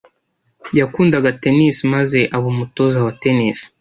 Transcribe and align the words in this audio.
Yakundaga 0.79 1.29
tennis 1.41 1.77
maze 1.93 2.19
aba 2.35 2.47
umutoza 2.53 2.97
wa 3.05 3.13
tennis. 3.21 3.59